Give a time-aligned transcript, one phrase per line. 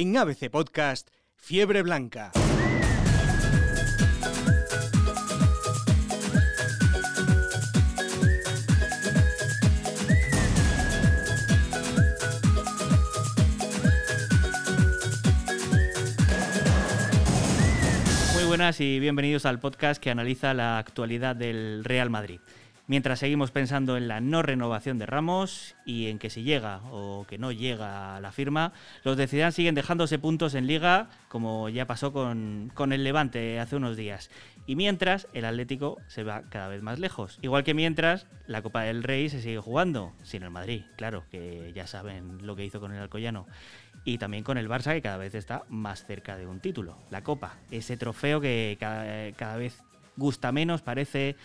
[0.00, 2.32] En ABC Podcast, Fiebre Blanca.
[18.32, 22.40] Muy buenas y bienvenidos al podcast que analiza la actualidad del Real Madrid.
[22.90, 27.24] Mientras seguimos pensando en la no renovación de Ramos y en que si llega o
[27.28, 28.72] que no llega a la firma,
[29.04, 33.60] los de Zidane siguen dejándose puntos en Liga, como ya pasó con, con el Levante
[33.60, 34.28] hace unos días.
[34.66, 37.38] Y mientras, el Atlético se va cada vez más lejos.
[37.42, 41.72] Igual que mientras, la Copa del Rey se sigue jugando, sin el Madrid, claro, que
[41.72, 43.46] ya saben lo que hizo con el Alcoyano
[44.02, 47.22] y también con el Barça que cada vez está más cerca de un título, la
[47.22, 49.80] Copa, ese trofeo que cada, cada vez
[50.16, 51.36] gusta menos, parece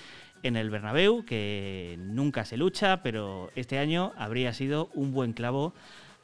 [0.47, 5.73] en el Bernabéu, que nunca se lucha, pero este año habría sido un buen clavo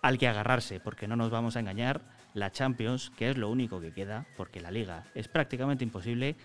[0.01, 2.01] al que agarrarse, porque no nos vamos a engañar,
[2.33, 6.35] la Champions, que es lo único que queda, porque la liga es prácticamente imposible,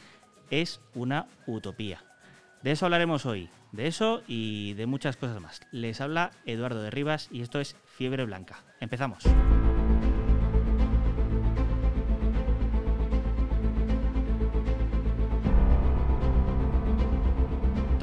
[0.51, 2.03] es una utopía.
[2.63, 5.61] De eso hablaremos hoy, de eso y de muchas cosas más.
[5.71, 8.65] Les habla Eduardo de Rivas y esto es Fiebre Blanca.
[8.81, 9.23] Empezamos.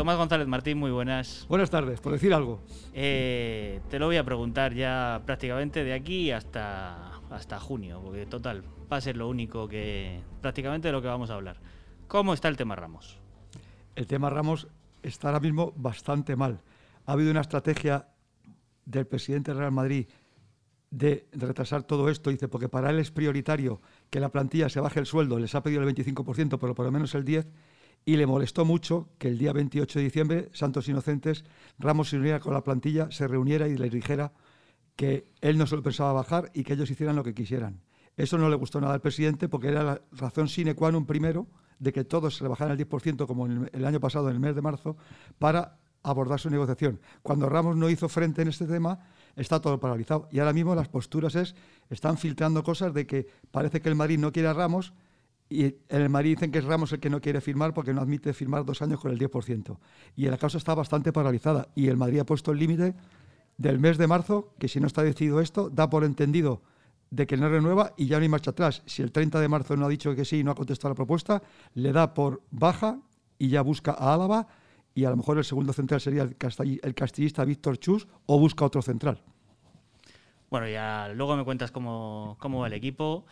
[0.04, 1.46] Tomás González Martín, muy buenas.
[1.48, 2.62] Buenas tardes, por decir algo.
[2.92, 8.66] Eh, te lo voy a preguntar ya prácticamente de aquí hasta, hasta junio, porque total,
[8.92, 11.56] va a ser lo único que prácticamente de lo que vamos a hablar.
[12.10, 13.18] ¿Cómo está el tema Ramos?
[13.96, 14.68] El tema Ramos
[15.04, 16.60] está ahora mismo bastante mal.
[17.06, 18.10] Ha habido una estrategia
[18.84, 20.08] del presidente del Real Madrid
[20.92, 24.82] de, de retrasar todo esto, dice, porque para él es prioritario que la plantilla se
[24.82, 27.46] baje el sueldo, les ha pedido el 25%, pero por lo menos el 10%,
[28.06, 31.46] y le molestó mucho que el día 28 de diciembre, Santos Inocentes,
[31.80, 34.34] Ramos se uniera con la plantilla, se reuniera y le dijera
[34.96, 37.82] que él no se lo pensaba bajar y que ellos hicieran lo que quisieran.
[38.16, 41.48] Eso no le gustó nada al presidente porque era la razón sine qua non primero
[41.80, 44.40] de que todos se le bajaran el 10% como el, el año pasado, en el
[44.40, 44.96] mes de marzo,
[45.40, 47.00] para abordar su negociación.
[47.24, 49.00] Cuando Ramos no hizo frente en este tema,
[49.36, 50.28] está todo paralizado.
[50.32, 51.56] Y ahora mismo las posturas es,
[51.90, 54.94] están filtrando cosas de que parece que el Madrid no quiere a Ramos
[55.54, 58.34] y el Madrid dicen que es Ramos el que no quiere firmar porque no admite
[58.34, 59.78] firmar dos años con el 10%.
[60.16, 61.68] Y la causa está bastante paralizada.
[61.76, 62.96] Y el Madrid ha puesto el límite
[63.58, 66.64] del mes de marzo, que si no está decidido esto, da por entendido
[67.12, 68.82] de que no renueva y ya no hay marcha atrás.
[68.88, 70.96] Si el 30 de marzo no ha dicho que sí y no ha contestado la
[70.96, 71.44] propuesta,
[71.76, 73.00] le da por baja
[73.38, 74.48] y ya busca a Álava
[74.96, 78.40] y a lo mejor el segundo central sería el, castell el castillista Víctor Chus o
[78.40, 79.22] busca otro central.
[80.50, 83.26] Bueno, ya luego me cuentas cómo, cómo va el equipo.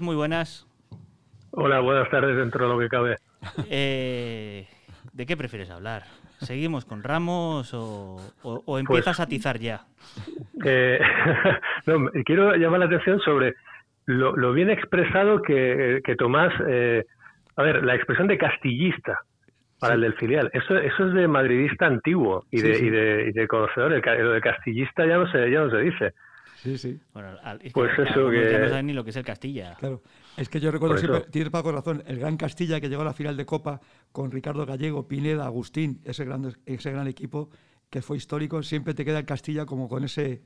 [0.00, 0.67] Muy buenas.
[1.50, 3.16] Hola, buenas tardes dentro de lo que cabe.
[3.70, 4.66] Eh,
[5.12, 6.02] ¿De qué prefieres hablar?
[6.38, 9.82] ¿Seguimos con Ramos o, o, o empiezas pues, a atizar ya?
[10.64, 11.00] Eh,
[11.86, 13.54] no, quiero llamar la atención sobre
[14.06, 16.52] lo, lo bien expresado que, que Tomás...
[16.68, 17.04] Eh,
[17.56, 19.18] a ver, la expresión de castillista
[19.80, 19.96] para sí.
[19.96, 22.86] el del filial, eso, eso es de madridista antiguo y, sí, de, sí.
[22.86, 23.92] y, de, y de conocedor.
[23.92, 26.14] El, lo de castillista ya no se, ya no se dice.
[26.62, 27.00] Sí, sí.
[27.12, 28.50] Bueno, es pues que, eso que...
[28.50, 29.76] Ya no saben ni lo que es el Castilla.
[29.78, 30.02] Claro.
[30.36, 33.12] Es que yo recuerdo siempre, tienes Paco razón, el gran Castilla que llegó a la
[33.12, 33.80] final de Copa
[34.12, 37.50] con Ricardo Gallego, Pineda, Agustín, ese gran, ese gran equipo
[37.90, 40.42] que fue histórico, siempre te queda el Castilla como con ese,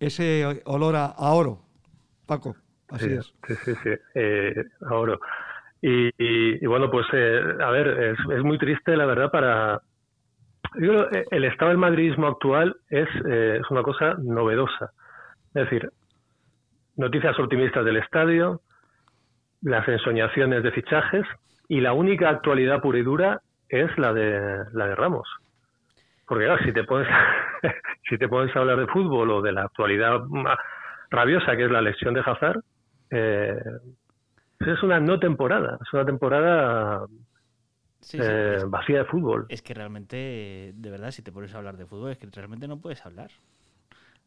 [0.00, 1.62] ese olor a, a oro.
[2.26, 2.56] Paco,
[2.90, 3.32] así sí, es.
[3.46, 4.54] Sí, sí, sí, eh,
[4.88, 5.20] a oro.
[5.80, 9.80] Y, y, y bueno, pues eh, a ver, es, es, muy triste la verdad para...
[10.80, 14.92] Yo creo, el estado del madridismo actual es, eh, es una cosa novedosa.
[15.56, 15.90] Es decir,
[16.96, 18.60] noticias optimistas del estadio,
[19.62, 21.24] las ensoñaciones de fichajes
[21.66, 23.40] y la única actualidad pura y dura
[23.70, 25.26] es la de la de Ramos.
[26.26, 27.08] Porque claro, si te pones
[28.10, 30.20] si te pones a hablar de fútbol o de la actualidad
[31.08, 32.60] rabiosa que es la lesión de Hazard,
[33.10, 33.58] eh,
[34.60, 37.06] es una no temporada, es una temporada
[38.00, 39.46] sí, sí, eh, vacía de fútbol.
[39.48, 42.68] Es que realmente, de verdad, si te pones a hablar de fútbol, es que realmente
[42.68, 43.30] no puedes hablar.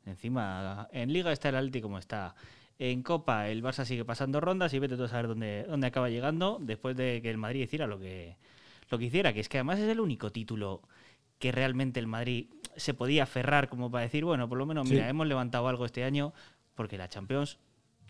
[0.05, 2.35] Encima, en Liga está el Atlético como está.
[2.77, 6.09] En Copa el Barça sigue pasando rondas y vete tú a saber dónde, dónde acaba
[6.09, 8.37] llegando después de que el Madrid hiciera lo que,
[8.89, 10.81] lo que hiciera, que es que además es el único título
[11.39, 15.09] que realmente el Madrid se podía aferrar como para decir, bueno, por lo menos, mira,
[15.09, 16.33] hemos levantado algo este año
[16.75, 17.59] porque la Champions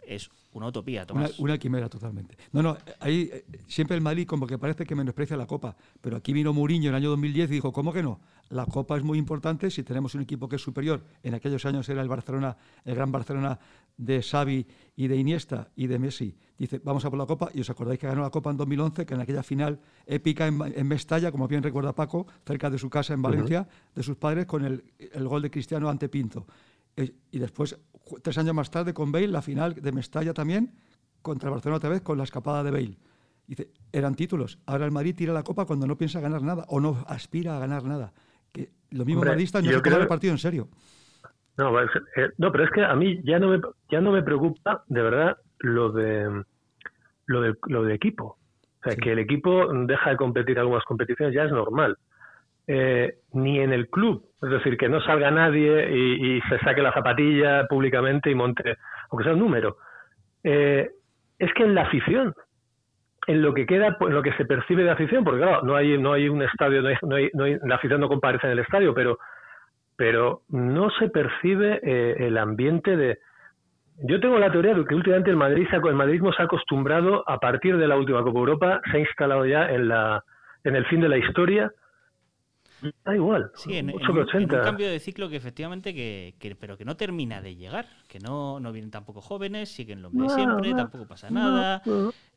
[0.10, 1.38] es una utopía, Tomás.
[1.40, 2.36] Una, una, quimera totalmente.
[2.52, 6.18] No, no, ahí eh, siempre el Madrid como que parece que menosprecia la Copa, pero
[6.18, 8.20] aquí vino Mourinho en el año 2010 y dijo, ¿cómo que no?
[8.50, 11.04] La Copa es muy importante si tenemos un equipo que es superior.
[11.22, 13.60] En aquellos años era el Barcelona, el gran Barcelona
[13.98, 14.66] de Xavi
[14.96, 16.36] y de Iniesta y de Messi.
[16.58, 19.06] Dice, vamos a por la Copa, y os acordáis que ganó la Copa en 2011,
[19.06, 22.90] que en aquella final épica en, en Mestalla, como bien recuerda Paco, cerca de su
[22.90, 23.96] casa en Valencia, uh -huh.
[23.96, 26.48] de sus padres, con el, el gol de Cristiano ante Pinto.
[27.32, 27.78] Y después
[28.22, 30.74] tres años más tarde con Bale, la final de Mestalla también,
[31.22, 32.98] contra el Barcelona otra vez, con la escapada de Bale.
[33.48, 34.60] Dice, eran títulos.
[34.66, 37.60] Ahora el Madrid tira la copa cuando no piensa ganar nada o no aspira a
[37.60, 38.14] ganar nada.
[38.52, 40.00] Que lo mismo madridistas no se creo...
[40.00, 40.70] el partido en serio.
[41.58, 41.88] No, eh,
[42.38, 43.60] no, pero es que a mí ya no me,
[43.92, 46.44] ya no me preocupa de verdad lo de
[47.26, 48.38] lo de, lo de equipo.
[48.80, 51.98] O sea, que el equipo deja de competir en algunas competiciones ya es normal.
[52.72, 56.94] Eh, ni en el club, es decir, que no salga nadie y, se saque la
[56.94, 58.78] zapatilla públicamente y monte,
[59.10, 59.78] aunque sea un número.
[60.44, 60.88] Eh,
[61.40, 62.36] es que en la afición,
[63.26, 65.98] en lo que queda, en lo que se percibe de afición, porque claro, no hay,
[65.98, 68.94] no hay un estadio, no hay, no hay, la afición no comparece en el estadio,
[68.94, 69.18] pero,
[69.96, 73.18] pero no se percibe eh, el ambiente de,
[74.04, 77.40] yo tengo la teoría de que últimamente el Madrid el madridismo se ha acostumbrado a
[77.40, 80.24] partir de la última Copa Europa, se ha instalado ya en la
[80.64, 81.72] en el fin de la historia.
[83.06, 83.52] Da igual.
[83.56, 87.86] Sí, en, un cambio de ciclo que efectivamente que, pero que no termina de llegar,
[88.08, 91.82] que no, no vienen tampoco jóvenes, siguen los de siempre, tampoco pasa nada,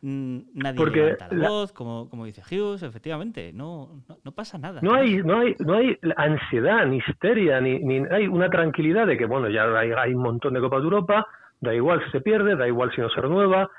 [0.01, 4.81] mm, nadie Porque levanta la, voz, como, como dice Hughes, efectivamente, no, no, pasa nada.
[4.83, 9.17] No hay, no hay, no hay ansiedad, ni histeria, ni, ni hay una tranquilidad de
[9.17, 11.27] que bueno, ya hay, hay un montón de Copas de Europa,
[11.63, 13.71] Da igual si se pierde, da igual si no se renueva.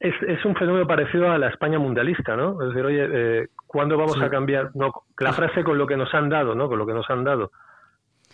[0.00, 2.60] Es, es un fenómeno parecido a la España mundialista, ¿no?
[2.60, 4.70] Es decir, oye, eh, ¿cuándo vamos a cambiar?
[4.74, 6.68] No, la frase con lo que nos han dado, ¿no?
[6.68, 7.50] Con lo que nos han dado.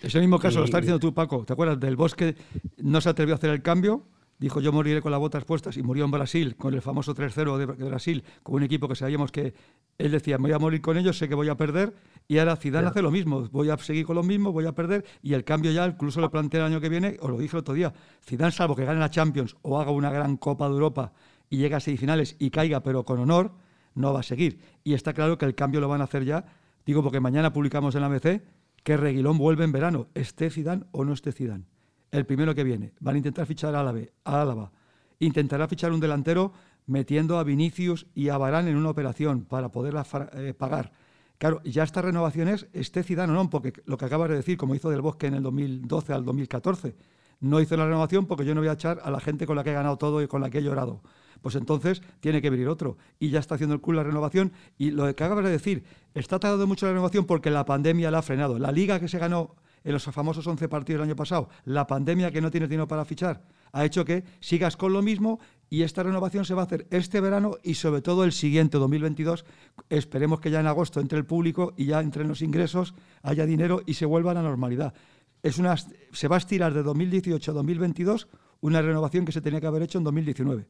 [0.03, 1.45] Es el mismo caso, lo estás diciendo tú, Paco.
[1.45, 2.37] ¿Te acuerdas del Bosque?
[2.79, 4.05] No se atrevió a hacer el cambio,
[4.39, 7.57] dijo yo moriré con las botas puestas y murió en Brasil con el famoso 3-0
[7.57, 9.55] de Brasil, con un equipo que sabíamos que
[9.99, 11.95] él decía, me voy a morir con ellos, sé que voy a perder,
[12.29, 15.05] y ahora Zidane hace lo mismo, voy a seguir con lo mismo, voy a perder,
[15.23, 17.61] y el cambio ya incluso lo planteé el año que viene, os lo dije el
[17.61, 17.93] otro día,
[18.25, 21.13] Zidane salvo que gane la Champions o haga una gran Copa de Europa
[21.51, 23.51] y llegue a semifinales y caiga pero con honor,
[23.95, 24.61] no va a seguir.
[24.85, 26.45] Y está claro que el cambio lo van a hacer ya,
[26.87, 28.43] digo porque mañana publicamos en la ABC
[28.83, 31.65] que Reguilón vuelve en verano, esté Zidane o no esté Zidane
[32.11, 32.93] el primero que viene.
[33.01, 33.81] Van a intentar fichar a
[34.25, 34.73] Álava.
[35.19, 36.53] Intentará fichar un delantero
[36.87, 40.93] metiendo a Vinicius y a Barán en una operación para poderla eh, pagar.
[41.39, 44.91] Claro, ya estas renovaciones, este Zidane no, porque lo que acabas de decir, como hizo
[44.91, 46.97] Del Bosque en el 2012 al 2014,
[47.41, 49.65] no hizo la renovación porque yo no voy a echar a la gente con la
[49.65, 51.03] que he ganado todo y con la que he llorado.
[51.41, 52.97] Pues entonces tiene que venir otro.
[53.21, 54.53] Y ya está haciendo el club la renovación.
[54.77, 58.19] Y lo que acabas de decir, está tardando mucho la renovación porque la pandemia la
[58.19, 58.59] ha frenado.
[58.59, 59.55] La liga que se ganó
[59.85, 63.05] en los famosos 11 partidos del año pasado, la pandemia que no tiene dinero para
[63.05, 65.39] fichar, ha hecho que sigas con lo mismo
[65.71, 69.45] y esta renovación se va a hacer este verano y sobre todo el siguiente, 2022.
[69.91, 73.83] Esperemos que ya en agosto entre el público y ya entre los ingresos haya dinero
[73.87, 74.95] y se vuelva a la normalidad.
[75.43, 78.29] Es una, se va a estirar de 2018 a 2022
[78.61, 80.67] una renovación que se tenía que haber hecho en 2019.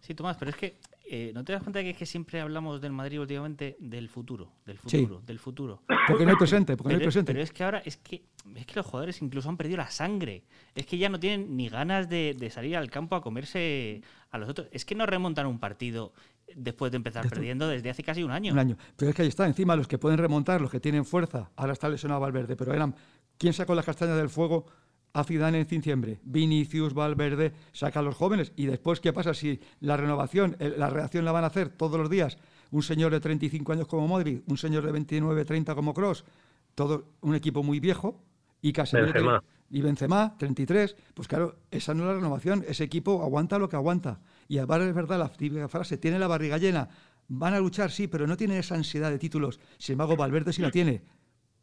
[0.00, 0.78] Sí, Tomás, pero es que
[1.08, 4.54] eh, ¿no te das cuenta que es que siempre hablamos del Madrid últimamente del futuro,
[4.64, 5.82] del futuro, del futuro?
[6.08, 7.32] Porque no hay presente, porque no hay presente.
[7.32, 8.24] Pero es que ahora es que,
[8.56, 10.42] es que los jugadores incluso han perdido la sangre.
[10.74, 14.48] Es que ya no tienen ni ganas de, salir al campo a comerse a los
[14.48, 14.66] otros.
[14.72, 16.12] Es que no remontan un partido
[16.56, 18.52] después de empezar perdiendo desde hace casi un año.
[18.52, 18.76] Un año.
[18.96, 21.50] Pero es que ahí está, encima los que pueden remontar, los que tienen fuerza.
[21.54, 22.96] Ahora está lesionado Valverde, pero eran.
[23.38, 24.66] ¿Quién sacó las castañas del fuego?
[25.16, 28.52] a Zidane en diciembre, Vinicius, Valverde, saca a los jóvenes.
[28.54, 32.10] Y después, ¿qué pasa si la renovación, la reacción la van a hacer todos los
[32.10, 32.36] días?
[32.70, 36.26] Un señor de 35 años como Modric, un señor de 29, 30 como Cross,
[36.74, 38.22] todo un equipo muy viejo
[38.60, 38.98] y casi
[39.68, 43.76] y Benzema, 33, pues claro, esa no es la renovación, ese equipo aguanta lo que
[43.76, 44.20] aguanta.
[44.48, 46.88] Y ahora es verdad la típica frase, tiene la barriga llena,
[47.28, 49.58] van a luchar, sí, pero no tiene esa ansiedad de títulos.
[49.78, 51.02] Sin embargo, Valverde sí la tiene,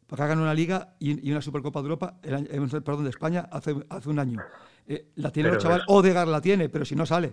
[0.06, 2.46] porque ha ganado una liga y, una Supercopa de Europa, el año,
[2.84, 4.40] perdón, de España hace, hace un año.
[4.86, 7.32] Eh, la tiene el chaval, Odegar la tiene, pero si no sale,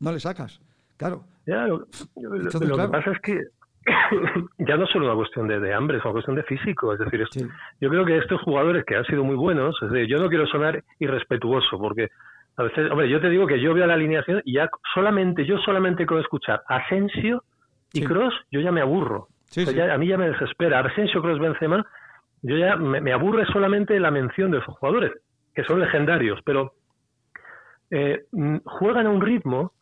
[0.00, 0.60] no le sacas.
[0.96, 1.24] Claro.
[1.46, 3.40] lo, que pasa es que
[4.58, 6.92] ya no es solo una cuestión de, hambre, es una cuestión de físico.
[6.92, 7.48] Es decir,
[7.80, 10.46] yo creo que estos jugadores que han sido muy buenos, es decir, yo no quiero
[10.46, 12.08] sonar irrespetuoso, porque
[12.56, 15.58] a veces, hombre, yo te digo que yo veo la alineación y ya solamente, yo
[15.58, 17.44] solamente con escuchar Asensio
[17.92, 19.28] y Cross, yo ya me aburro.
[19.56, 20.80] a mí ya me desespera.
[20.80, 21.86] Asensio, Cross, Benzema,
[22.42, 25.12] yo ya me, aburre solamente la mención de esos jugadores,
[25.54, 26.74] que son legendarios, pero
[27.90, 29.72] eh, mm, juegan a un ritmo.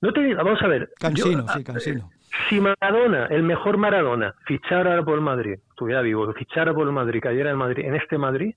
[0.00, 0.90] No te vamos a ver.
[0.98, 2.10] Cansino, sí, cansino.
[2.48, 7.20] Si Maradona, el mejor Maradona, fichara por el Madrid, estuviera vivo, fichara por el Madrid,
[7.22, 8.54] cayera en Madrid, en este Madrid,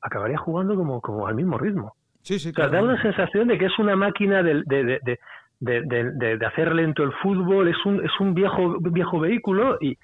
[0.00, 1.96] acabaría jugando como, como al mismo ritmo.
[2.22, 5.00] Sí, sí, o sea, da una sensación de que es una máquina de, de,
[5.60, 9.96] de, de, hacer lento el fútbol, es un, es un viejo, viejo vehículo y,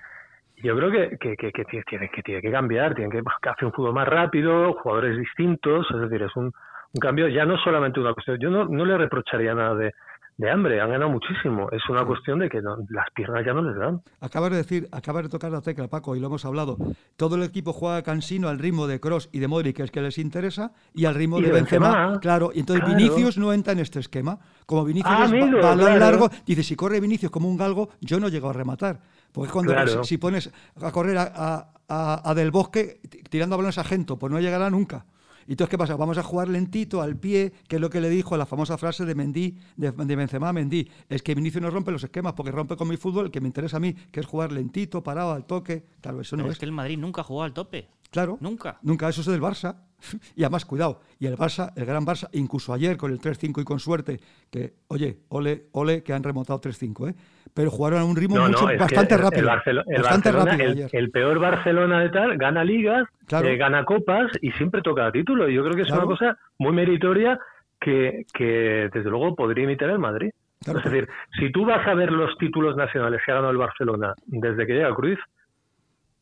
[0.62, 3.72] yo creo que, que, que, que, tiene, que tiene que cambiar, tiene que hacer un
[3.72, 8.14] fútbol más rápido, jugadores distintos, es decir, es un, un cambio, ya no solamente una
[8.14, 9.92] cuestión, yo no, no le reprocharía nada de,
[10.38, 11.68] de hambre, han ganado muchísimo.
[11.70, 14.02] Es una cuestión de que las piernas ya no les dan.
[14.20, 16.76] Acabas de decir, acabas de tocar la tecla, Paco, y lo hemos hablado.
[17.16, 20.00] Todo el equipo juega cansino al ritmo de Cross y de Modric, que es que
[20.00, 24.00] les interesa, y al ritmo de, Benzema, Claro, y entonces Vinicius no entra en este
[24.00, 24.38] esquema.
[24.66, 28.28] Como Vinicius ah, es balón largo, dice, si corre Vinicius como un galgo, yo no
[28.28, 29.00] llego a rematar.
[29.32, 34.30] Porque cuando si, pones a correr a, a, Del Bosque tirando balones a Gento, pues
[34.30, 35.06] no llegará nunca.
[35.46, 35.96] ¿Y entonces qué pasa?
[35.96, 39.04] Vamos a jugar lentito, al pie, que es lo que le dijo la famosa frase
[39.04, 40.88] de Mendy, de, Benzema a Mendy.
[41.08, 43.48] Es que Vinicius no rompe los esquemas, porque rompe con mi fútbol el que me
[43.48, 45.84] interesa a mí, que es jugar lentito, parado, al toque.
[46.00, 46.52] Claro, eso no es.
[46.52, 47.88] es que el Madrid nunca jugó al tope.
[48.12, 48.36] Claro.
[48.40, 48.78] Nunca.
[48.82, 49.74] Nunca, eso es del Barça.
[50.36, 53.64] Y además, cuidado, y el Barça, el gran Barça, incluso ayer con el 3-5 y
[53.64, 54.18] con suerte,
[54.50, 57.14] que, oye, ole, ole, que han remontado 3-5, ¿eh?
[57.54, 58.36] Pero jugaron a un ritmo
[58.78, 59.42] bastante rápido.
[59.42, 64.82] El, bastante rápido el, peor Barcelona de tal, gana ligas, eh, gana copas y siempre
[64.82, 65.48] toca título.
[65.48, 67.38] Y yo creo que es una cosa muy meritoria
[67.78, 70.30] que, que, desde luego, podría imitar el Madrid.
[70.66, 74.14] es decir, si tú vas a ver los títulos nacionales que ha ganado el Barcelona
[74.26, 75.18] desde que llega Cruz,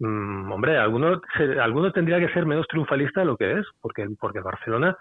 [0.00, 1.20] Mm, hombre, alguno,
[1.62, 4.96] alguno tendría que ser menos triunfalista de lo que es, porque, porque Barcelona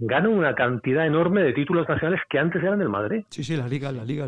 [0.00, 3.24] gana una cantidad enorme de títulos nacionales que antes eran del Madrid.
[3.30, 4.26] Sí, sí, la liga, la liga,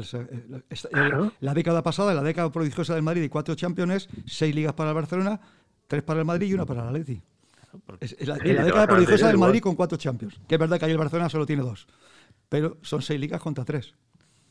[1.40, 4.94] la, década pasada, la década prodigiosa del Madrid y cuatro campeones, seis ligas para el
[4.94, 5.40] Barcelona,
[5.88, 7.20] tres para el Madrid y una para el Atleti.
[8.20, 11.28] la, década prodigiosa del Madrid con cuatro champions, que es verdad que ahí el Barcelona
[11.28, 11.88] solo tiene dos,
[12.48, 13.94] pero son seis ligas contra tres.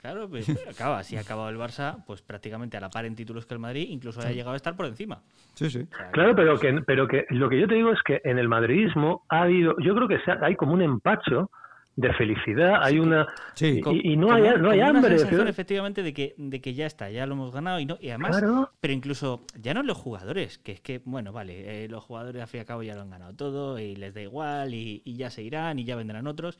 [0.05, 3.47] Claro, pues acaba, si ha acabado el Barça, pues prácticamente a la par en títulos
[3.47, 5.21] que el Madrid, incluso haya llegado a estar por encima.
[5.55, 5.87] Sí, sí.
[6.11, 9.23] claro, pero que, pero que lo que yo te digo es que en el madridismo
[9.29, 11.49] ha habido, yo creo que hay como un empacho
[11.95, 13.81] de felicidad, hay una sí.
[14.03, 17.33] y, no hay no hay hambre, efectivamente de que de que ya está, ya lo
[17.33, 18.43] hemos ganado y no y además,
[18.81, 22.49] pero incluso ya no los jugadores, que es que bueno, vale, eh, los jugadores al
[22.49, 25.29] fin y al cabo ya lo han ganado todo y les da igual y ya
[25.29, 26.59] se irán y ya vendrán otros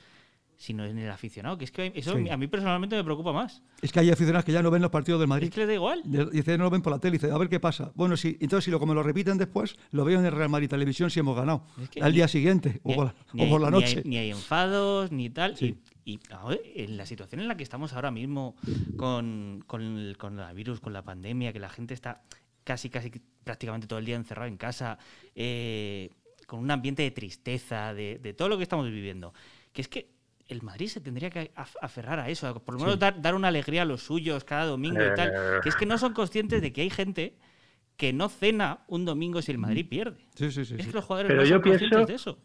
[0.58, 1.58] sino en el aficionado.
[1.58, 3.62] Que es que eso a mí personalmente me preocupa más.
[3.82, 5.48] Es que hay aficionados que ya no ven los partidos del Madrid.
[5.48, 6.02] Es que les da igual.
[6.32, 7.14] Dice, no lo ven por la tele.
[7.14, 7.92] Dice, a ver qué pasa.
[7.96, 10.70] Bueno, sí, entonces si lo, como lo repiten después, lo veo en el Real Madrid
[10.70, 11.64] Televisión si hemos ganado.
[12.02, 14.02] al día siguiente o, por la, noche.
[14.06, 15.56] Ni hay, enfados, ni tal.
[16.06, 16.20] Y,
[16.76, 18.56] en la situación en la que estamos ahora mismo
[18.96, 22.22] con, con, el, con el virus, con la pandemia, que la gente está
[22.64, 23.12] casi, casi
[23.44, 24.98] prácticamente todo el día encerrado en casa,
[25.36, 26.10] eh,
[26.46, 29.34] con un ambiente de tristeza, de, de todo lo que estamos viviendo.
[29.74, 30.14] Que es que
[30.48, 33.86] el Madrid se tendría que aferrar a eso, por lo menos dar, una alegría a
[33.86, 35.30] los suyos cada domingo y tal.
[35.30, 35.60] Eh.
[35.64, 37.34] Que es que no son conscientes de que hay gente
[37.98, 40.20] que no cena un domingo si el Madrid pierde.
[40.36, 40.75] Sí, sí, sí.
[40.78, 42.38] Es que los jugadores no son conscientes de eso.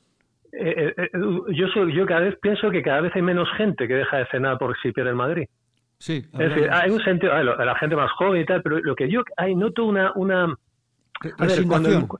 [0.52, 1.08] Eh, eh,
[1.52, 4.26] yo, soy, yo cada vez pienso que cada vez hay menos gente que deja de
[4.26, 5.46] cenar por si pierde el Madrid.
[5.98, 6.24] Sí.
[6.32, 9.22] Es decir, hay un sentido, la gente más joven y tal, pero lo que yo
[9.36, 10.56] hay noto una una
[11.38, 12.18] a ver, cuando,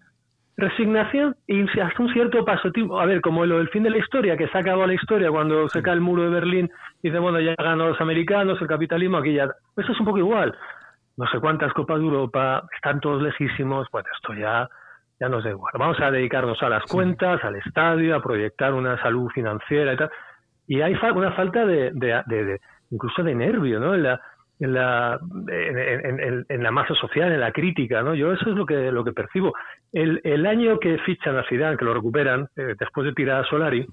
[0.61, 2.71] resignación y hasta un cierto paso.
[2.99, 5.31] A ver, como lo del fin de la historia, que se ha acabado la historia
[5.31, 6.71] cuando se cae el muro de Berlín
[7.02, 9.45] y dice, bueno, ya ganó los americanos, el capitalismo, aquí ya.
[9.76, 10.57] Eso es un poco igual.
[11.17, 14.69] No sé cuántas Copas de Europa, están todos lejísimos, bueno, esto ya,
[15.19, 15.73] ya nos da igual.
[15.79, 20.11] Vamos a dedicarnos a las cuentas, al estadio, a proyectar una salud financiera y tal.
[20.67, 23.95] Y hay una falta de, de, de, incluso de nervio, ¿no?
[24.61, 28.14] En la, en la, en, la masa social, en la crítica, ¿no?
[28.14, 29.55] Yo eso es lo que, lo que percibo.
[29.90, 33.49] El, el año que fichan a Zidane, que lo recuperan, eh, después de tirar a
[33.49, 33.87] Solari,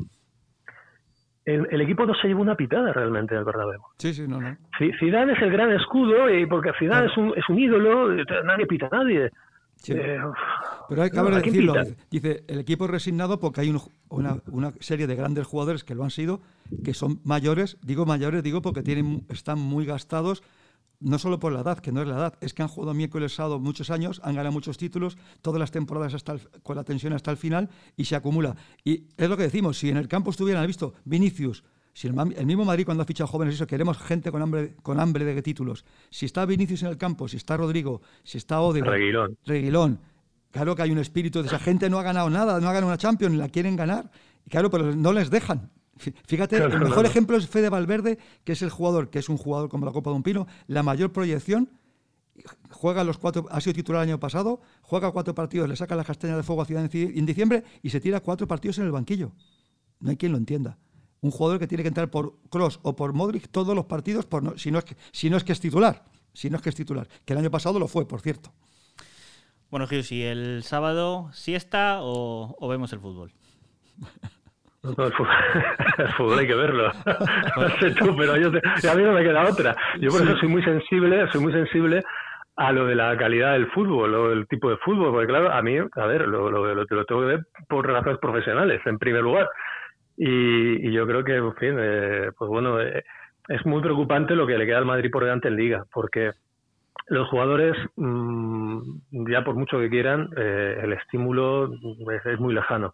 [1.48, 3.80] el, equipo no se llevó una pitada realmente del Bernabéu.
[3.98, 4.58] Sí, sí, no, no.
[5.00, 8.10] Zidane es el gran escudo, y porque Zidane es, un, es un ídolo,
[8.44, 9.32] nadie pita a nadie.
[9.88, 10.18] Eh,
[10.90, 11.74] Pero hay que decirlo.
[12.10, 16.04] Dice, el equipo es resignado porque hay una, una, serie de grandes jugadores que lo
[16.04, 16.42] han sido,
[16.84, 17.78] que son mayores.
[17.82, 20.44] Digo mayores, digo porque tienen, están muy gastados,
[21.00, 23.36] no solo por la edad, que no es la edad, es que han jugado miércoles
[23.36, 27.32] sábado muchos años, han ganado muchos títulos, todas las temporadas hasta con la tensión hasta
[27.32, 28.56] el final y se acumula.
[28.84, 31.64] Y es lo que decimos, si en el campo estuvieran, visto, Vinicius,
[31.98, 32.14] si el,
[32.46, 35.84] mismo Madrid cuando ha fichado jóvenes, eso, queremos gente con hambre, con hambre de títulos.
[36.12, 39.36] Si está Vinicius en el campo, si está Rodrigo, si está Ode, Reguilón.
[39.44, 40.00] Reguilón,
[40.52, 42.86] claro que hay un espíritu de esa gente no ha ganado nada, no ha ganado
[42.86, 44.12] una Champions, la quieren ganar,
[44.46, 45.72] y claro, pero no les dejan.
[45.98, 49.68] Fíjate, el mejor ejemplo es Fede Valverde, que es el jugador, que es un jugador
[49.68, 51.72] como la Copa de un Pino, la mayor proyección,
[52.70, 56.04] juega los cuatro, ha sido titular el año pasado, juega cuatro partidos, le saca la
[56.04, 59.32] castaña de fuego a Ciudad en diciembre y se tira cuatro partidos en el banquillo.
[60.00, 60.78] No hay quien lo entienda.
[61.22, 64.60] Un jugador que tiene que entrar por Cross o por Modric todos los partidos, por
[64.60, 66.04] si, no es que, si no es que es titular.
[66.34, 67.08] Si no es que es titular.
[67.26, 68.52] Que el año pasado lo fue, por cierto.
[69.72, 73.32] Bueno, Gil, si el sábado siesta o, o vemos el fútbol.
[74.84, 76.92] el, fútbol, hay que verlo.
[77.58, 78.48] no sé tú, pero yo
[78.92, 79.76] a mí no me queda otra.
[80.00, 82.04] Yo por eso soy muy sensible, soy muy sensible
[82.56, 85.62] a lo de la calidad del fútbol o el tipo de fútbol, porque claro, a
[85.62, 89.48] mí, a ver, lo, lo, lo, tengo que ver por razones profesionales, en primer lugar.
[90.18, 93.04] Y, y yo creo que, en fin, eh, pues bueno, eh,
[93.48, 96.32] es muy preocupante lo que le queda al Madrid por delante en Liga, porque
[97.08, 101.72] los jugadores, mm, ya por mucho que quieran, eh, el estímulo
[102.26, 102.94] es, muy lejano.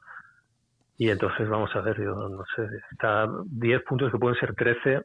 [0.97, 4.93] Y entonces vamos a ver, yo no sé, está 10 puntos que pueden ser 13,
[4.93, 5.03] eh,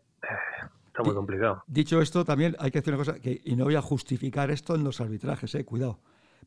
[0.86, 1.62] está muy complicado.
[1.66, 4.74] Dicho esto, también hay que decir una cosa, que, y no voy a justificar esto
[4.74, 5.98] en los arbitrajes, eh, cuidado.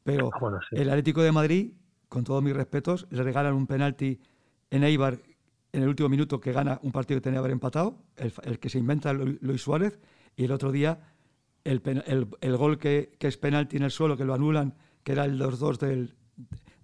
[0.03, 1.71] Pero Ah, el Atlético de Madrid,
[2.09, 4.19] con todos mis respetos, le regalan un penalti
[4.69, 5.15] en Eibar
[5.73, 8.69] en el último minuto que gana un partido que tenía que haber empatado, el, que
[8.69, 9.99] se inventa Luis Suárez,
[10.35, 10.99] y el otro día
[11.63, 11.81] el,
[12.41, 15.39] el, gol que, que, es penalti en el suelo, que lo anulan, que era el
[15.39, 16.13] 2-2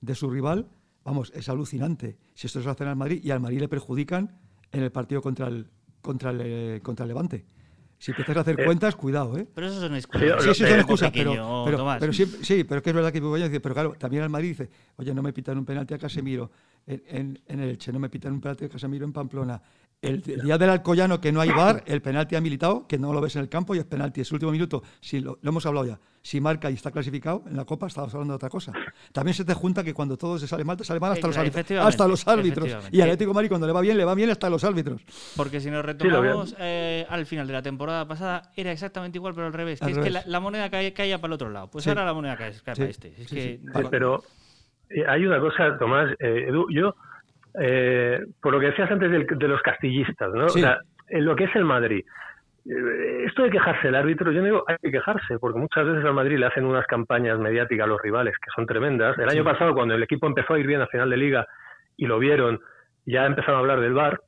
[0.01, 0.67] de su rival,
[1.03, 2.17] vamos, es alucinante.
[2.33, 4.37] Si esto se hace en el Madrid y al Madrid le perjudican
[4.71, 5.67] en el partido contra el,
[6.01, 7.45] contra el, eh, contra el Levante.
[7.99, 9.47] Si empiezas a hacer eh, cuentas, cuidado, ¿eh?
[9.55, 10.43] Pero eso son excusas.
[10.43, 11.65] Sí, sí, son excusas, pero,
[11.99, 15.23] pero, sí, pero que es verdad que pero claro, también al Madrid dice, oye, no
[15.23, 16.51] me pitan un penalti a Casemiro
[16.87, 19.61] en, en, en el Che, no me pitan un penalti a Casemiro en Pamplona,
[20.01, 23.21] el, día del Alcoyano que no hay bar, el penalti ha militado, que no lo
[23.21, 24.21] ves en el campo y es penalti.
[24.21, 25.99] Es el último minuto, si lo, hemos hablado ya.
[26.21, 28.73] Si marca y está clasificado en la Copa, estamos hablando de otra cosa.
[29.13, 31.37] También se te junta que cuando todo se sale mal, te sale mal hasta los
[31.37, 31.79] árbitros.
[31.79, 32.75] Hasta los árbitros.
[32.91, 35.01] Y Atlético Madrid cuando le va bien, le va bien hasta los árbitros.
[35.35, 39.47] Porque si nos retomamos eh, al final de la temporada pasada, era exactamente igual, pero
[39.47, 39.79] al revés.
[39.79, 41.69] Que es que la, moneda caía, para el otro lado.
[41.71, 43.15] Pues ahora la moneda cae, para este.
[43.89, 44.36] pero eh,
[45.07, 46.95] hay una cosa, Tomás, eh, Edu, yo
[47.59, 50.45] eh, por lo que decías antes de, los castillistas, ¿no?
[50.45, 50.79] O sea,
[51.09, 52.05] en lo que es el Madrid.
[52.69, 56.05] Eh, esto de quejarse el árbitro, yo no digo hay que quejarse, porque muchas veces
[56.05, 59.17] al Madrid le hacen unas campañas mediáticas a los rivales que son tremendas.
[59.17, 61.47] El año pasado, cuando el equipo empezó a ir bien a final de liga
[61.95, 62.59] y lo vieron,
[63.05, 64.19] ya empezaron a hablar del VAR,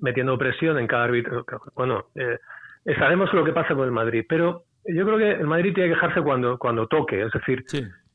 [0.00, 1.44] metiendo presión en cada árbitro.
[1.74, 2.38] Bueno, eh,
[2.98, 5.94] sabemos lo que pasa con el Madrid, pero yo creo que el Madrid tiene que
[5.94, 7.22] quejarse cuando, cuando toque.
[7.22, 7.64] Es decir,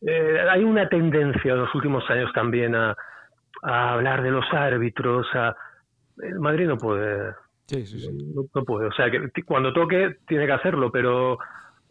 [0.01, 2.95] eh, hay una tendencia en los últimos años también a,
[3.63, 5.27] a hablar de los árbitros.
[5.33, 5.55] A...
[6.21, 7.33] El Madrid no puede.
[7.67, 8.33] Sí, sí, sí.
[8.33, 8.87] No, puede.
[8.87, 11.37] O sea, que cuando toque tiene que hacerlo, pero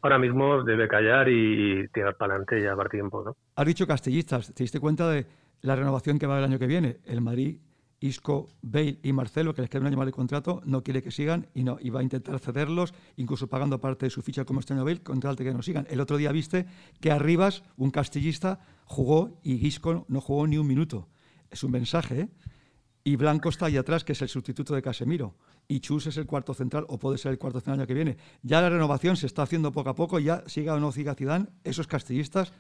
[0.02, 3.22] ahora mismo debe callar y tirar para adelante ya para tiempo.
[3.25, 3.37] ¿no?
[3.56, 4.52] Has dicho castellistas.
[4.54, 5.26] ¿Te diste cuenta de
[5.62, 6.99] la renovación que va el año que viene?
[7.06, 7.58] El Madrid
[8.00, 11.11] Isco, Bale y Marcelo, que les queda un año más de contrato, no quiere que
[11.11, 14.85] sigan y no va a intentar cederlos, incluso pagando parte de su ficha como extraño
[14.85, 15.87] Bale, con tal de que no sigan.
[15.90, 16.66] El otro día viste
[17.01, 21.09] que Arribas, un castillista, jugó y Isco no jugó ni un minuto
[21.51, 22.29] es un mensaje, ¿eh?
[23.03, 25.35] Y Blanco está ahí atrás, que es el sustituto de Casemiro.
[25.66, 27.94] Y Chus es el cuarto central, o puede ser el cuarto central el año que
[27.94, 28.16] viene.
[28.42, 31.46] Ya la renovación se está haciendo poco a poco, ya siga o no siga Zidane,
[31.64, 32.53] esos castillistas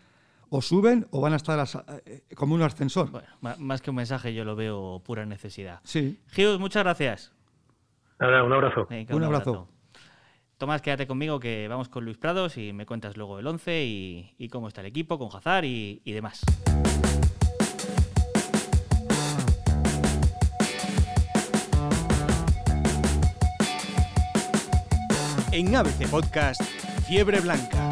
[0.50, 1.64] o suben o van a estar
[2.04, 3.10] eh, como un ascensor.
[3.10, 5.80] Bueno, más que un mensaje, yo lo veo pura necesidad.
[5.84, 6.20] Sí.
[6.28, 7.32] Gius, muchas gracias.
[8.18, 8.86] Nada, un abrazo.
[9.10, 9.68] un, abrazo.
[10.58, 14.48] Tomás, quédate conmigo que vamos con Luis Prados y me cuentas luego el 11 y,
[14.50, 16.42] cómo está el equipo, con Hazard y demás.
[25.52, 26.62] en ABC Podcast
[27.06, 27.89] Fiebre Blanca.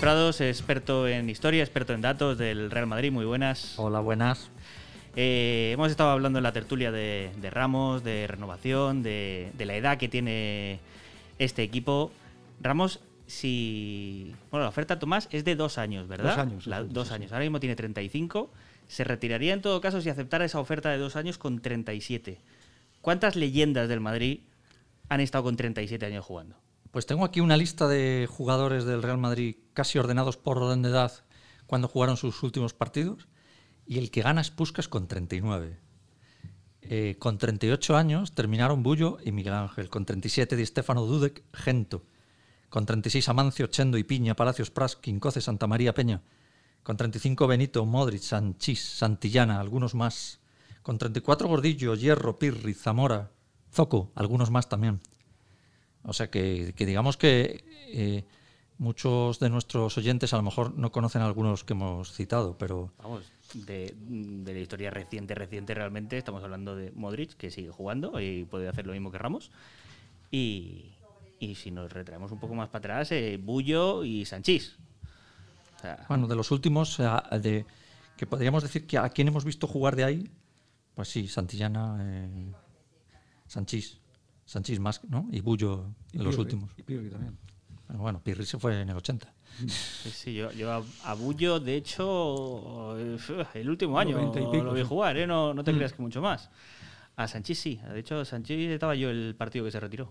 [0.00, 3.78] Prados, experto en historia, experto en datos del Real Madrid, muy buenas.
[3.78, 4.48] Hola, buenas.
[5.14, 9.98] Eh, hemos estado hablando en la tertulia de, Ramos, de renovación, de, de, la edad
[9.98, 10.80] que tiene
[11.38, 12.12] este equipo.
[12.62, 14.34] Ramos si.
[14.50, 16.30] Bueno, la oferta Tomás es de dos años, ¿verdad?
[16.30, 16.92] Dos años.
[16.94, 17.30] dos años.
[17.32, 18.50] Ahora mismo tiene 35.
[18.88, 22.38] Se retiraría en todo caso si aceptara esa oferta de dos años con 37.
[23.02, 24.40] ¿Cuántas leyendas del Madrid
[25.10, 26.56] han estado con 37 años jugando?
[26.90, 30.88] Pues tengo aquí una lista de jugadores del Real Madrid casi ordenados por orden de
[30.88, 31.12] edad
[31.66, 33.28] cuando jugaron sus últimos partidos.
[33.86, 35.78] Y el que gana es Puskas con 39.
[36.82, 39.88] Eh, con 38 años terminaron Bullo y Miguel Ángel.
[39.88, 42.04] Con 37 Di Stefano Dudek, Gento.
[42.68, 46.22] Con 36 Amancio, Chendo y Piña, Palacios Pras, Quincoce, Santa María Peña.
[46.82, 50.40] Con 35 Benito, Modric, Sanchís, Santillana, algunos más.
[50.82, 53.30] Con 34 Gordillo, Hierro, Pirri, Zamora,
[53.72, 55.00] Zoco, algunos más también.
[56.04, 58.24] O sea que, digamos que eh,
[58.78, 62.92] muchos de nuestros oyentes a lo mejor no conocen algunos que hemos citado, pero...
[63.02, 68.20] Vamos, de, de, la historia reciente, reciente realmente, estamos hablando de Modric, que sigue jugando
[68.20, 69.50] y puede hacer lo mismo que Ramos.
[70.30, 70.92] Y,
[71.40, 74.76] y si nos retraemos un poco más para atrás, eh, Bullo y Sanchís.
[76.08, 77.66] bueno, de los últimos, de,
[78.16, 80.30] que podríamos decir que a quién hemos visto jugar de ahí,
[80.94, 82.52] pues sí, Santillana, eh,
[83.46, 83.99] Sanchís,
[84.50, 85.28] Sanchís más, ¿no?
[85.30, 86.72] Y Bullo de los últimos.
[86.76, 87.38] Y Pirri también.
[87.90, 89.32] bueno, Pirri se fue en el 80.
[89.68, 92.96] Sí, yo, yo a, Bullo, de hecho,
[93.54, 95.26] el último año lo vi jugar, ¿eh?
[95.26, 95.76] no, no te mm.
[95.76, 96.50] creas que mucho más.
[97.14, 100.10] A Sanchís sí, de hecho, Sanchís estaba yo el partido que se retiró.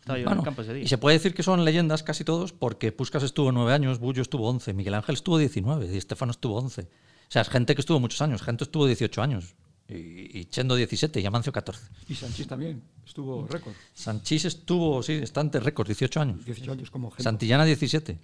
[0.00, 0.84] Estaba yo en Bueno, el campo ese día.
[0.84, 4.22] y se puede decir que son leyendas casi todos porque Puskas estuvo nueve años, Bullo
[4.22, 6.80] estuvo 11, Miguel Ángel estuvo 19 y Estefano estuvo 11.
[6.80, 6.86] O
[7.28, 8.40] sea, es gente que estuvo muchos años.
[8.40, 9.56] Gente estuvo 18 años
[9.88, 11.86] y, y Chendo 17 y Amancio 14.
[12.08, 13.74] Y Sanchís también estuvo récord.
[13.92, 16.44] Sanchís estuvo, sí, está ante récord, 18 años.
[16.44, 17.22] 18 años como gente.
[17.22, 18.18] Santillana 17.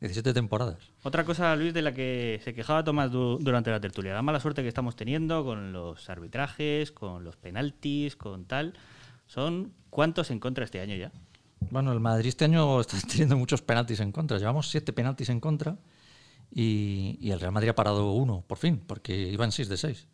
[0.00, 0.78] 17 temporadas.
[1.02, 4.38] Otra cosa, Luis, de la que se quejaba Tomás du- durante la tertulia, la mala
[4.38, 8.74] suerte que estamos teniendo con los arbitrajes, con los penaltis, con tal,
[9.26, 11.10] son cuántos en contra este año ya.
[11.70, 14.38] Bueno, el Madrid este año está teniendo muchos penaltis en contra.
[14.38, 15.76] Llevamos siete penaltis en contra
[16.50, 20.06] y, y el Real Madrid ha parado uno, por fin, porque iban seis de seis.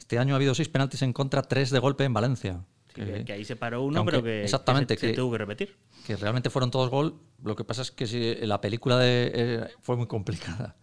[0.00, 2.64] Este año ha habido seis penaltis en contra, tres de golpe en Valencia.
[2.88, 5.06] Sí, que- que, que ahí se paró uno, aunque- pero que, que exactamente, se, se
[5.08, 5.76] que- tuvo que repetir.
[6.06, 7.14] que realmente fueron todos gol.
[7.44, 10.74] Lo que pasa es que si- la película de, eh, fue muy complicada.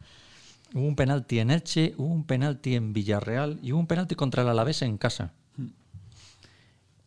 [0.74, 4.44] Hubo un penalti en Elche, hubo un penalti en Villarreal y hubo un penalti contra
[4.44, 5.34] el Alavés en casa.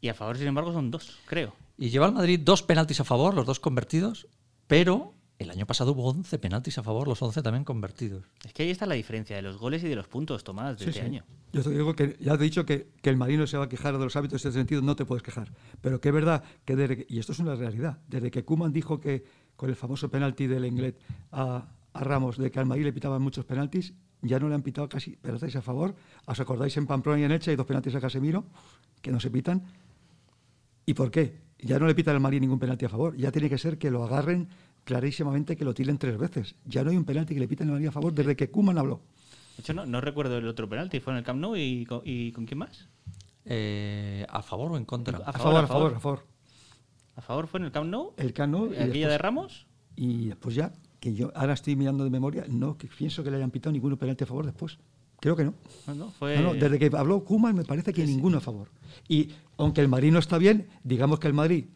[0.00, 1.54] Y a favor, sin embargo, son dos, creo.
[1.78, 4.26] Y lleva al Madrid dos penaltis a favor, los dos convertidos,
[4.66, 8.24] pero el año pasado hubo 11 penaltis a favor, los 11 también convertidos.
[8.44, 10.84] Es que ahí está la diferencia de los goles y de los puntos, Tomás, de
[10.84, 11.06] Sí, este sí.
[11.06, 11.24] año.
[11.52, 13.68] Yo te digo que ya te he dicho que, que el marino se va a
[13.68, 15.50] quejar de los hábitos en ese sentido, no te puedes quejar.
[15.80, 18.72] Pero que es verdad que, desde que- y esto es una realidad, desde que Kuman
[18.72, 19.24] dijo que
[19.56, 20.98] con el famoso penalti del Englet
[21.32, 24.62] a, a Ramos, de que al Madrid le pitaban muchos penaltis, ya no le han
[24.62, 25.94] pitado casi penaltis a favor.
[26.26, 28.44] ¿Os acordáis en Pamplona y en Elche hay dos penaltis a Casemiro
[29.00, 29.64] que no se pitan?
[30.86, 31.40] ¿Y por qué?
[31.58, 33.16] Ya no le pitan al Madrid ningún penalti a favor.
[33.16, 34.48] Ya tiene que ser que lo agarren
[34.84, 36.54] clarísimamente, que lo tiren tres veces.
[36.64, 38.78] Ya no hay un penalti que le piten al Madrid a favor desde que Kuman
[38.78, 39.00] habló.
[39.56, 42.02] De hecho, no, no recuerdo el otro penalti, fue en el Camp Nou y, con-
[42.04, 42.88] y ¿con quién más?
[43.44, 45.18] Eh, ¿A favor o en contra?
[45.18, 46.26] A A favor, a favor, a favor.
[47.16, 48.12] ¿A favor fue en el Camp Nou?
[48.16, 49.66] El Cano y ¿Aquella de después- Ramos?
[49.96, 53.36] Y después ya, que yo ahora estoy mirando de memoria, no que pienso que le
[53.36, 54.78] hayan pitado ninguno penalti a favor después.
[55.20, 55.54] Creo que no.
[55.86, 56.36] No, no, fue...
[56.36, 58.68] No, no, desde que habló Kuman me parece que ninguno a favor.
[59.08, 61.66] Y aunque el Madrid no está bien, digamos que el Madrid,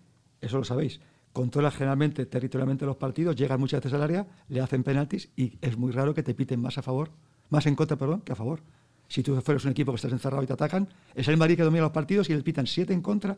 [0.40, 1.00] eso lo sabéis,
[1.34, 5.76] controla generalmente territorialmente los partidos, llegan muchas veces al área, le hacen penaltis y es
[5.76, 7.10] muy raro que te piten más a favor,
[7.50, 8.60] más en contra, perdón, que a favor.
[9.08, 11.64] Si tú fueras un equipo que estás encerrado y te atacan, es el Madrid que
[11.64, 13.36] domina los partidos y le pitan siete en contra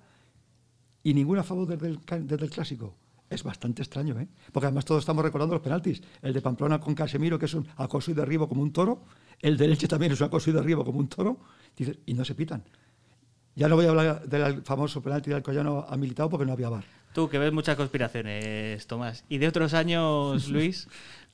[1.02, 2.94] y ninguno a favor desde el, desde el clásico.
[3.30, 4.28] Es bastante extraño, ¿eh?
[4.52, 6.02] Porque además todos estamos recordando los penaltis.
[6.20, 9.02] El de Pamplona con Casemiro, que es un acoso y derribo como un toro.
[9.40, 11.38] El de Leche también es un acoso y derribo como un toro.
[12.04, 12.62] Y no se pitan.
[13.56, 16.68] Ya no voy a hablar del famoso penalti del Alcoyano a Militao porque no había
[16.68, 16.84] bar.
[17.16, 19.24] Tú, que ves muchas conspiraciones, Tomás.
[19.30, 20.86] ¿Y de otros años, Luis?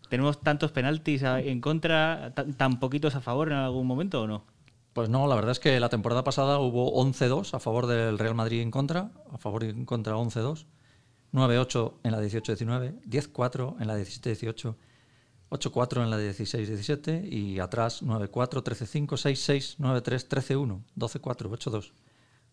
[0.09, 4.45] ¿Tenemos tantos penaltis en contra, tan poquitos a favor en algún momento o no?
[4.92, 8.37] Pues no, la verdad es que la temporada pasada hubo 11-2 a favor del Real
[8.37, 10.66] Madrid en contra, a favor y en contra 11-2,
[11.33, 14.77] 9-8 en la 18-19, 10-4 en la 17-18,
[15.51, 21.92] 8-4 en la 16-17 y atrás 9-4, 13-5, 6-6, 9-3, 13-1, 12-4, 8-2,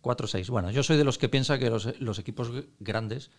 [0.01, 0.49] 4-6.
[0.49, 3.31] Bueno, yo soy de los que piensa que los, los equipos grandes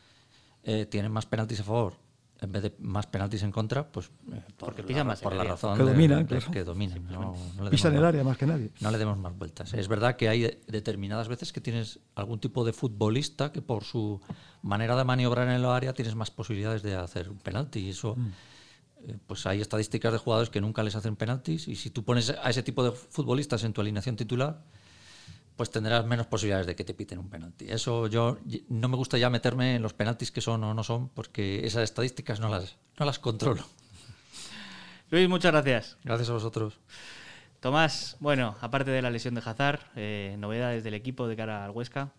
[0.62, 1.94] eh, tienen más penaltis a favor
[2.42, 5.35] en vez de más penaltis en contra, pues eh, por Porque la- pisan más por
[5.35, 5.53] la área.
[5.53, 6.51] razón Que dominan, de- claro.
[6.51, 7.05] que dominan.
[7.07, 8.70] no- no le Pisan demos el más- área más que nadie.
[8.81, 9.75] no le demos más vueltas.
[9.75, 13.85] Es verdad que hay de- determinadas veces que tienes algún tipo de futbolista que por
[13.85, 14.23] su
[14.62, 17.81] manera de maniobrar en el área tienes más posibilidades de hacer un penalti.
[17.81, 18.16] Y eso,
[19.07, 21.68] eh, pues hay estadísticas de jugadores que nunca les hacen penaltis.
[21.68, 24.62] Y si tú pones a ese tipo de futbolistas en tu alineación titular,
[25.61, 27.66] pues tendrás menos posibilidades de que te piten un penalti.
[27.68, 28.38] Eso yo
[28.70, 31.83] no me gusta ya meterme en los penaltis que son o no son, porque esas
[31.83, 33.62] estadísticas no las, no las controlo.
[35.11, 35.99] Luis, muchas gracias.
[36.03, 36.81] Gracias a vosotros.
[37.61, 41.73] Tomás, bueno, aparte de la lesión de Hazard, eh, novedades del equipo de cara al
[41.73, 42.14] Huesca.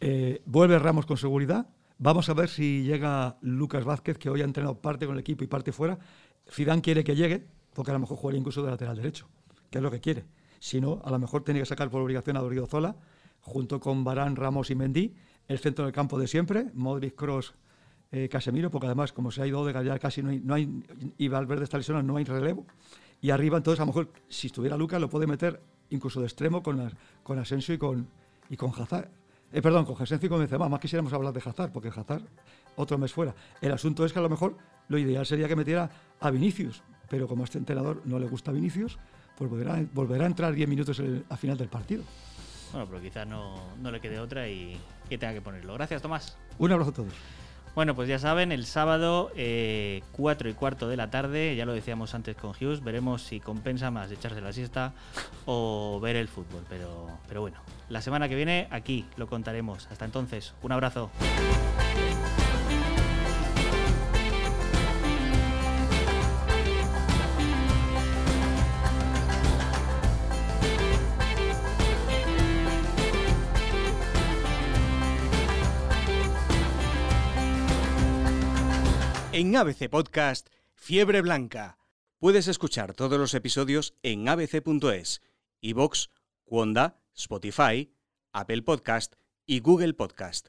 [0.00, 1.68] Eh, vuelve Ramos con seguridad.
[1.96, 5.42] Vamos a ver si llega Lucas Vázquez, que hoy ha entrenado parte con el equipo
[5.42, 5.98] y parte fuera.
[6.52, 9.26] Zidane quiere que llegue, porque a lo mejor jugaría incluso de lateral derecho,
[9.70, 10.26] que es lo que quiere.
[10.58, 12.96] Si no, a lo mejor tiene que sacar por obligación a Zola,
[13.40, 15.14] junto con Barán, Ramos y Mendy,
[15.46, 17.54] el centro del campo de siempre, Modric, Cross,
[18.30, 20.82] Casemiro, porque además, como se ha ido de ya casi no hay, no hay
[21.18, 22.66] y Valverde está lesionado, no hay relevo.
[23.20, 26.62] Y arriba, entonces, a lo mejor, si estuviera Lucas, lo puede meter incluso de extremo
[26.62, 26.90] con,
[27.22, 28.08] con Asensio y con,
[28.48, 29.10] y con Hazard.
[29.52, 30.68] Eh, perdón, con Asensio y con Benzema.
[30.68, 32.22] Más quisiéramos hablar de Hazard, porque Hazard
[32.76, 33.34] otro mes fuera.
[33.60, 34.56] El asunto es que a lo mejor
[34.88, 35.90] lo ideal sería que metiera
[36.20, 38.98] a Vinicius, pero como este entrenador no le gusta Vinicius,
[39.38, 42.02] pues volverá, volverá a entrar 10 minutos en el- a final del partido.
[42.72, 44.76] Bueno, pero quizás no, no le quede otra y
[45.08, 45.72] que tenga que ponerlo.
[45.74, 46.36] Gracias, Tomás.
[46.58, 47.12] Un abrazo a todos.
[47.74, 51.72] Bueno, pues ya saben, el sábado, eh, 4 y cuarto de la tarde, ya lo
[51.72, 54.94] decíamos antes con Hughes, veremos si compensa más echarse la siesta
[55.46, 56.64] o ver el fútbol.
[56.68, 59.86] Pero, pero bueno, la semana que viene aquí lo contaremos.
[59.92, 61.10] Hasta entonces, un abrazo.
[79.48, 81.78] En ABC Podcast, Fiebre Blanca.
[82.18, 85.22] Puedes escuchar todos los episodios en abc.es,
[85.62, 86.08] iVoox,
[86.44, 87.90] Wanda, Spotify,
[88.34, 89.14] Apple Podcast
[89.46, 90.48] y Google Podcast.